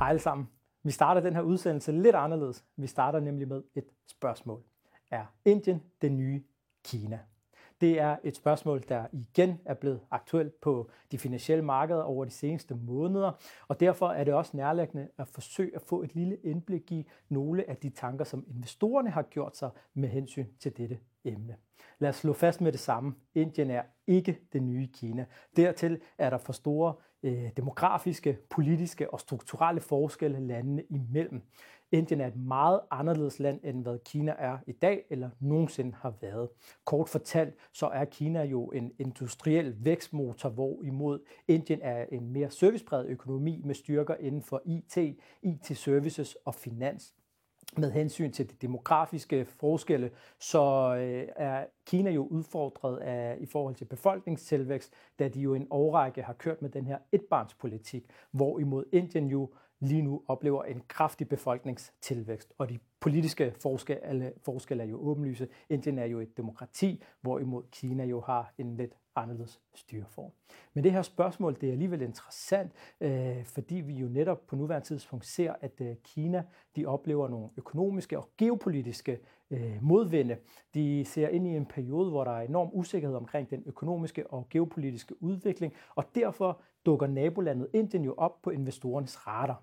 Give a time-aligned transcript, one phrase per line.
[0.00, 0.48] Hej alle sammen.
[0.82, 2.64] Vi starter den her udsendelse lidt anderledes.
[2.76, 4.62] Vi starter nemlig med et spørgsmål.
[5.10, 6.42] Er Indien det nye
[6.84, 7.18] Kina?
[7.80, 12.30] Det er et spørgsmål, der igen er blevet aktuelt på de finansielle markeder over de
[12.30, 13.32] seneste måneder,
[13.68, 17.70] og derfor er det også nærliggende at forsøge at få et lille indblik i nogle
[17.70, 21.56] af de tanker, som investorerne har gjort sig med hensyn til dette emne.
[21.98, 23.14] Lad os slå fast med det samme.
[23.34, 25.24] Indien er ikke det nye Kina.
[25.56, 31.42] Dertil er der for store øh, demografiske, politiske og strukturelle forskelle landene imellem.
[31.92, 36.14] Indien er et meget anderledes land, end hvad Kina er i dag eller nogensinde har
[36.20, 36.48] været.
[36.84, 43.06] Kort fortalt, så er Kina jo en industriel vækstmotor, hvorimod Indien er en mere servicepræget
[43.06, 44.96] økonomi med styrker inden for IT,
[45.42, 47.14] IT-services og finans
[47.76, 53.74] med hensyn til de demografiske forskelle, så øh, er Kina jo udfordret af, i forhold
[53.74, 59.26] til befolkningstilvækst, da de jo en årrække har kørt med den her etbarnspolitik, hvorimod Indien
[59.26, 65.48] jo lige nu oplever en kraftig befolkningstilvækst, og de politiske forskelle, forskelle er jo åbenlyse.
[65.68, 70.30] Indien er jo et demokrati, hvorimod Kina jo har en lidt anderledes styreform.
[70.74, 74.86] Men det her spørgsmål det er alligevel interessant, øh, fordi vi jo netop på nuværende
[74.86, 76.44] tidspunkt ser, at øh, Kina
[76.76, 79.18] de oplever nogle økonomiske og geopolitiske
[79.50, 80.36] øh, modvinde.
[80.74, 84.46] De ser ind i en periode, hvor der er enorm usikkerhed omkring den økonomiske og
[84.50, 89.62] geopolitiske udvikling, og derfor dukker nabolandet Indien jo op på investorernes radar.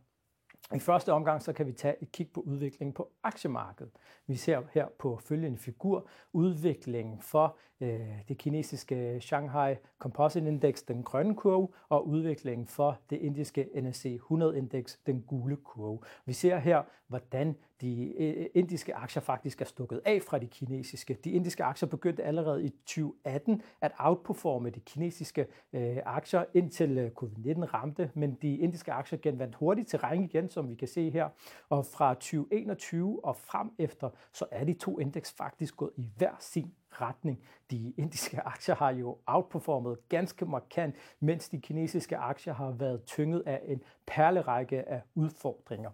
[0.76, 3.92] I første omgang så kan vi tage et kig på udviklingen på aktiemarkedet.
[4.28, 11.04] Vi ser her på følgende figur udviklingen for øh, det kinesiske Shanghai Composite Index, den
[11.04, 16.00] grønne kurve, og udviklingen for det indiske NSE 100 Index, den gule kurve.
[16.26, 21.17] Vi ser her, hvordan de øh, indiske aktier faktisk er stukket af fra de kinesiske.
[21.23, 27.11] De indiske aktier begyndte allerede i 2018 at outperforme de kinesiske øh, aktier, indtil øh,
[27.22, 31.30] covid-19 ramte, men de indiske aktier genvandt hurtigt terræn igen, som vi kan se her.
[31.70, 36.36] Og fra 2021 og frem efter, så er de to indeks faktisk gået i hver
[36.39, 37.43] sin retning.
[37.71, 43.43] De indiske aktier har jo outperformet ganske markant, mens de kinesiske aktier har været tynget
[43.45, 45.92] af en perlerække af udfordringer.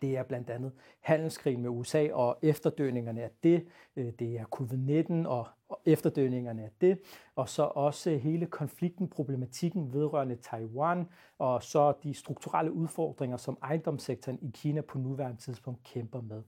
[0.00, 3.66] Det er blandt andet handelskrigen med USA og efterdøningerne af det.
[3.96, 5.46] Øh, det er covid-19 og
[5.84, 6.98] efterdøningerne af det.
[7.36, 11.08] Og så også øh, hele konflikten, problematikken vedrørende Taiwan,
[11.38, 16.42] og så de strukturelle udfordringer, som ejendomssektoren i Kina på nuværende tidspunkt kæmper med.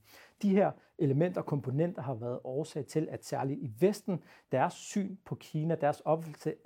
[0.45, 4.23] De her elementer og komponenter har været årsag til, at særligt i Vesten,
[4.53, 6.03] deres syn på Kina, deres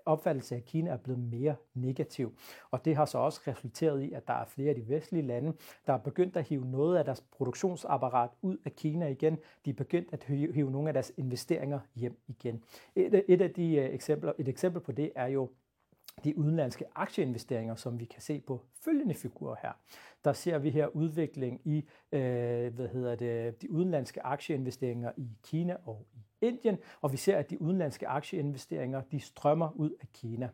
[0.05, 2.39] opfattelse af Kina er blevet mere negativ.
[2.71, 5.53] Og det har så også resulteret i, at der er flere af de vestlige lande,
[5.87, 9.39] der er begyndt at hive noget af deres produktionsapparat ud af Kina igen.
[9.65, 12.63] De er begyndt at hive nogle af deres investeringer hjem igen.
[12.95, 15.51] Et, et af de øh, eksempler, et eksempel på det er jo
[16.25, 19.73] de udenlandske aktieinvesteringer, som vi kan se på følgende figurer her.
[20.25, 21.77] Der ser vi her udvikling i
[22.13, 27.37] øh, hvad hedder det, de udenlandske aktieinvesteringer i Kina og i Indien, og vi ser,
[27.37, 30.49] at de udenlandske aktieinvesteringer de strømmer ud af Kina.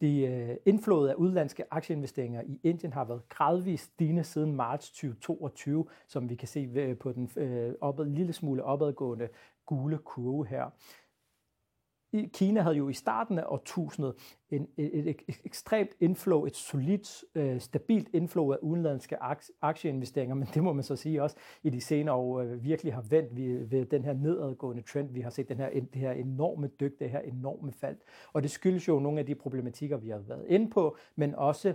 [0.00, 5.86] De øh, indflået af udenlandske aktieinvesteringer i Indien har været gradvist stigende siden marts 2022,
[6.08, 9.28] som vi kan se øh, på den øh, opad, lille smule opadgående
[9.66, 10.70] gule kurve her.
[12.32, 14.14] Kina havde jo i starten af årtusindet
[14.50, 19.16] en, et, et, et ekstremt inflow, et solidt, øh, stabilt inflow af udenlandske
[19.62, 23.02] aktieinvesteringer, men det må man så sige også i de senere år øh, virkelig har
[23.02, 25.10] vendt ved, ved den her nedadgående trend.
[25.12, 27.96] Vi har set den her, det her enorme dyk, det her enorme fald.
[28.32, 31.74] Og det skyldes jo nogle af de problematikker, vi har været inde på, men også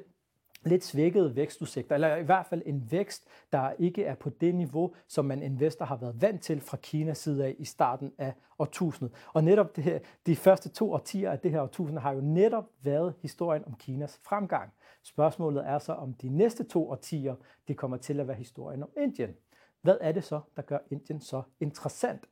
[0.66, 4.94] lidt svækkede vækstudsigter, eller i hvert fald en vækst, der ikke er på det niveau,
[5.08, 9.16] som man investor har været vant til fra Kinas side af i starten af årtusindet.
[9.34, 12.66] Og netop det her, de første to årtier af det her årtusinde har jo netop
[12.84, 14.74] været historien om Kinas fremgang.
[15.04, 17.36] Spørgsmålet er så, om de næste to årtier,
[17.68, 19.36] det kommer til at være historien om Indien.
[19.82, 22.26] Hvad er det så, der gør Indien så interessant?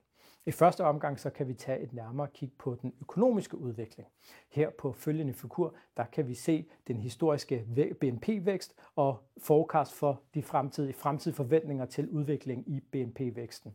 [0.46, 4.10] I første omgang så kan vi tage et nærmere kig på den økonomiske udvikling.
[4.50, 7.66] Her på følgende figur, der kan vi se den historiske
[8.02, 13.74] BNP-vækst og forecast for de fremtidige, fremtidige forventninger til udvikling i BNP-væksten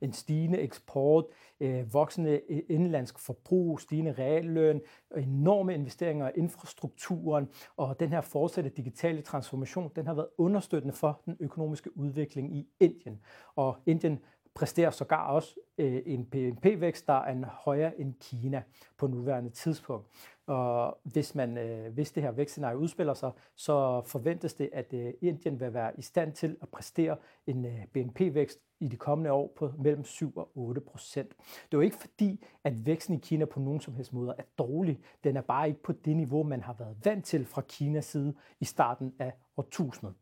[0.00, 1.24] en stigende eksport,
[1.60, 4.80] øh, voksende øh, indlandsk forbrug, stigende realløn,
[5.16, 11.20] enorme investeringer i infrastrukturen, og den her fortsatte digitale transformation, den har været understøttende for
[11.26, 13.20] den økonomiske udvikling i Indien.
[13.56, 14.18] Og Indien
[14.58, 18.62] præsterer sågar også øh, en BNP-vækst, der er højere end Kina
[18.96, 20.06] på nuværende tidspunkt.
[20.46, 25.12] Og hvis, man, øh, hvis det her vækstscenarie udspiller sig, så forventes det, at øh,
[25.20, 27.16] Indien vil være i stand til at præstere
[27.46, 31.28] en øh, BNP-vækst i de kommende år på mellem 7 og 8 procent.
[31.38, 34.42] Det er jo ikke fordi, at væksten i Kina på nogen som helst måde er
[34.58, 35.00] dårlig.
[35.24, 38.34] Den er bare ikke på det niveau, man har været vant til fra Kinas side
[38.60, 40.14] i starten af årtusindet.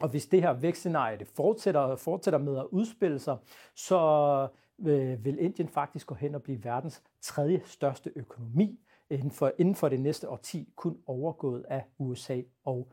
[0.00, 3.36] Og hvis det her vækstscenarie det fortsætter, fortsætter med at udspille sig,
[3.74, 3.98] så
[4.86, 8.80] øh, vil Indien faktisk gå hen og blive verdens tredje største økonomi
[9.10, 12.88] inden for, inden for det næste årti, kun overgået af USA og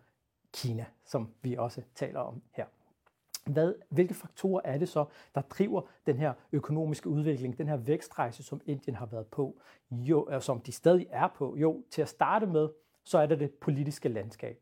[0.54, 2.66] Kina, som vi også taler om her.
[3.46, 5.06] Hvad, hvilke faktorer er det så,
[5.36, 9.62] der driver den her økonomiske udvikling, den her vækstrejse, som Indien har været på,
[9.92, 11.56] jo, øh, som de stadig er på?
[11.58, 12.70] Jo, til at starte med,
[13.04, 14.60] så er det det politiske landskab.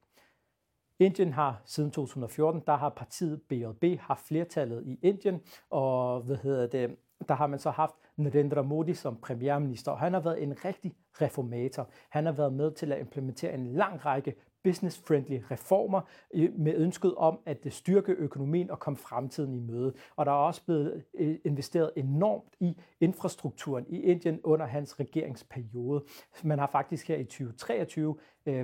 [0.99, 6.67] Indien har siden 2014, der har partiet BJP haft flertallet i Indien, og hvad hedder
[6.67, 6.95] det,
[7.27, 10.95] der har man så haft Narendra Modi som premierminister, og han har været en rigtig
[11.21, 11.89] reformator.
[12.09, 16.01] Han har været med til at implementere en lang række business-friendly reformer
[16.33, 19.93] øh, med ønsket om at øh, styrke økonomien og komme fremtiden i møde.
[20.15, 26.03] Og der er også blevet øh, investeret enormt i infrastrukturen i Indien under hans regeringsperiode.
[26.43, 28.15] Man har faktisk her i 2023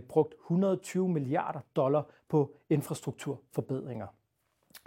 [0.09, 4.07] brugt 120 milliarder dollar på infrastrukturforbedringer.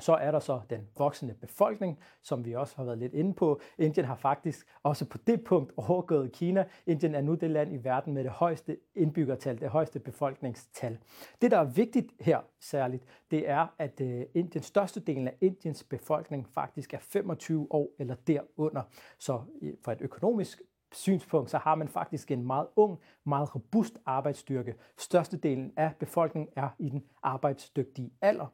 [0.01, 3.61] Så er der så den voksende befolkning, som vi også har været lidt inde på.
[3.79, 6.65] Indien har faktisk også på det punkt overgået Kina.
[6.87, 10.99] Indien er nu det land i verden med det højeste indbyggertal, det højeste befolkningstal.
[11.43, 15.85] Det, der er vigtigt her særligt, det er, at øh, Indiens største del af Indiens
[15.85, 18.83] befolkning faktisk er 25 år eller derunder.
[19.19, 20.63] Så øh, fra et økonomisk
[20.93, 24.75] synspunkt, så har man faktisk en meget ung, meget robust arbejdsstyrke.
[24.99, 28.47] Størstedelen af befolkningen er i den arbejdsdygtige alder.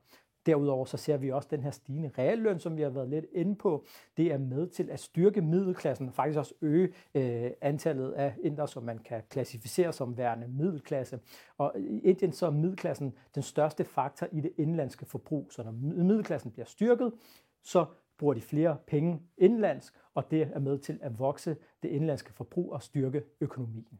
[0.47, 3.55] Derudover så ser vi også den her stigende realløn, som vi har været lidt inde
[3.55, 3.85] på.
[4.17, 8.69] Det er med til at styrke middelklassen, og faktisk også øge øh, antallet af indre,
[8.69, 11.21] som man kan klassificere som værende middelklasse.
[11.59, 15.49] Og i Indien så er middelklassen den største faktor i det indlandske forbrug.
[15.51, 15.73] Så når
[16.05, 17.13] middelklassen bliver styrket,
[17.63, 17.87] så
[18.19, 22.73] bruger de flere penge indlandsk, og det er med til at vokse det indlandske forbrug
[22.73, 23.99] og styrke økonomien.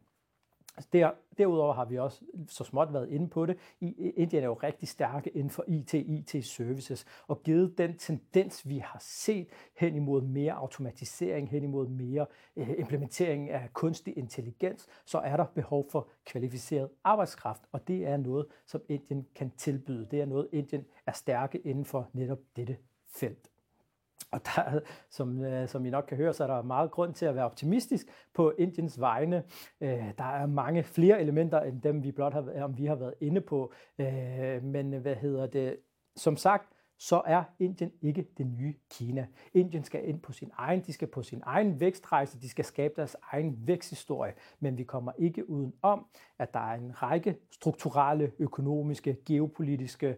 [0.77, 3.57] Altså, der, derudover har vi også så småt været inde på det.
[3.79, 8.77] I, Indien er jo rigtig stærke inden for IT, IT-services, og givet den tendens, vi
[8.77, 12.25] har set hen imod mere automatisering, hen imod mere
[12.55, 18.17] øh, implementering af kunstig intelligens, så er der behov for kvalificeret arbejdskraft, og det er
[18.17, 20.07] noget, som Indien kan tilbyde.
[20.11, 23.49] Det er noget, Indien er stærke inden for netop dette felt.
[24.31, 24.79] Og der,
[25.09, 27.45] som, øh, som I nok kan høre, så er der meget grund til at være
[27.45, 29.43] optimistisk på Indiens vegne.
[29.81, 33.13] Øh, der er mange flere elementer end dem, vi blot har, om vi har været
[33.21, 33.73] inde på.
[33.99, 35.77] Øh, men hvad hedder det?
[36.15, 39.27] Som sagt, så er Indien ikke det nye Kina.
[39.53, 42.93] Indien skal ind på sin egen, de skal på sin egen vækstrejse, de skal skabe
[42.95, 46.05] deres egen væksthistorie, men vi kommer ikke uden om,
[46.39, 50.15] at der er en række strukturelle, økonomiske, geopolitiske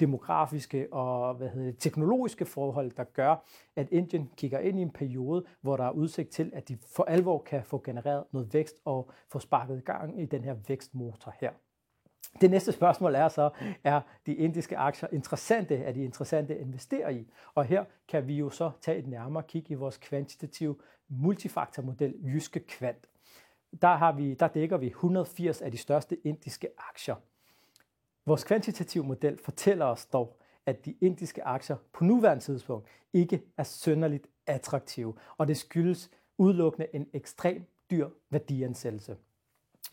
[0.00, 3.44] demografiske og hvad hedder det, teknologiske forhold, der gør,
[3.76, 7.04] at Indien kigger ind i en periode, hvor der er udsigt til, at de for
[7.04, 11.50] alvor kan få genereret noget vækst og få sparket gang i den her vækstmotor her.
[12.40, 13.50] Det næste spørgsmål er så,
[13.84, 15.76] er de indiske aktier interessante?
[15.76, 17.32] Er de interessante at investere i?
[17.54, 20.76] Og her kan vi jo så tage et nærmere kig i vores kvantitative
[21.08, 23.06] multifaktormodel Jyske Kvant.
[23.82, 27.14] Der, har vi, der dækker vi 180 af de største indiske aktier.
[28.28, 30.36] Vores kvantitative model fortæller os dog,
[30.66, 36.86] at de indiske aktier på nuværende tidspunkt ikke er sønderligt attraktive, og det skyldes udelukkende
[36.92, 39.16] en ekstrem dyr værdiansættelse.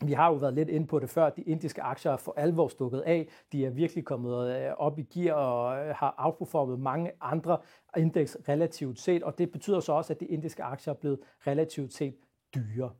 [0.04, 2.68] Vi har jo været lidt inde på det før, de indiske aktier er for alvor
[2.68, 3.28] stukket af.
[3.52, 7.58] De er virkelig kommet øh, op i gear og øh, har outperformet mange andre
[7.96, 11.94] indeks relativt set, og det betyder så også, at de indiske aktier er blevet relativt
[11.94, 12.14] set
[12.54, 12.90] dyre.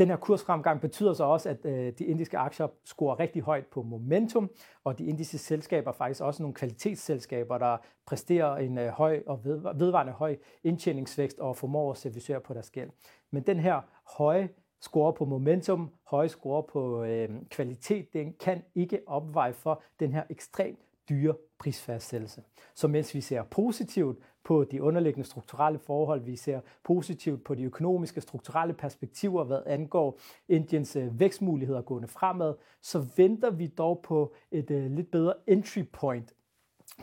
[0.00, 3.82] Den her kursfremgang betyder så også, at øh, de indiske aktier scorer rigtig højt på
[3.82, 4.50] momentum,
[4.84, 7.76] og de indiske selskaber er faktisk også nogle kvalitetsselskaber, der
[8.06, 12.90] præsterer en øh, høj og vedvarende høj indtjeningsvækst og formår at servicere på deres gæld.
[13.30, 13.80] Men den her
[14.18, 14.48] høje
[14.80, 20.22] score på momentum, høje score på øh, kvalitet, den kan ikke opveje for den her
[20.30, 20.78] ekstremt
[21.08, 22.42] dyre prisfastsættelse.
[22.74, 27.62] Så mens vi ser positivt på de underliggende strukturelle forhold, vi ser positivt på de
[27.62, 30.18] økonomiske strukturelle perspektiver, hvad angår
[30.48, 35.82] Indiens øh, vækstmuligheder gående fremad, så venter vi dog på et øh, lidt bedre entry
[35.92, 36.34] point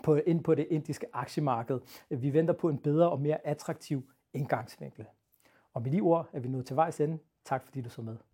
[0.04, 1.80] på, ind på det indiske aktiemarked.
[2.10, 5.06] Vi venter på en bedre og mere attraktiv indgangsvinkel.
[5.74, 7.18] Og med de ord er vi nået til vejs ende.
[7.46, 8.27] Tak fordi du så med.